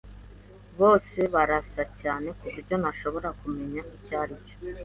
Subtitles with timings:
[0.79, 4.55] Bose barasa cyane kuburyo ntashobora kumenya icyaricyo.